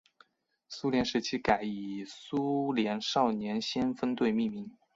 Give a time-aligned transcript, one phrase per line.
[0.67, 4.75] 苏联时期改以苏联少年先锋队命名。